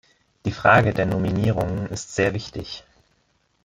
Die 0.47 0.51
Frage 0.51 0.95
der 0.95 1.05
Nominierungen 1.05 1.85
ist 1.89 2.15
sehr 2.15 2.33
wichtig. 2.33 2.83